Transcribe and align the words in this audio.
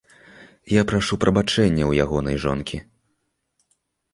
Я 0.75 0.81
прашу 0.91 1.19
прабачэння 1.25 1.81
ў 1.87 1.91
ягонай 2.07 2.37
жонкі. 2.47 2.77